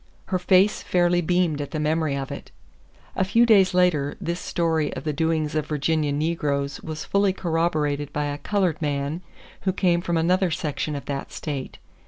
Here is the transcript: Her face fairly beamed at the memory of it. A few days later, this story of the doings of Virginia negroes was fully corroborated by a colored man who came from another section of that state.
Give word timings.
Her 0.29 0.39
face 0.39 0.81
fairly 0.81 1.21
beamed 1.21 1.61
at 1.61 1.69
the 1.69 1.79
memory 1.79 2.15
of 2.17 2.31
it. 2.31 2.49
A 3.15 3.23
few 3.23 3.45
days 3.45 3.75
later, 3.75 4.15
this 4.19 4.39
story 4.39 4.91
of 4.95 5.03
the 5.03 5.13
doings 5.13 5.53
of 5.53 5.67
Virginia 5.67 6.11
negroes 6.11 6.81
was 6.81 7.05
fully 7.05 7.33
corroborated 7.33 8.11
by 8.11 8.25
a 8.25 8.39
colored 8.39 8.81
man 8.81 9.21
who 9.61 9.71
came 9.71 10.01
from 10.01 10.17
another 10.17 10.49
section 10.49 10.95
of 10.95 11.05
that 11.05 11.31
state. 11.31 11.77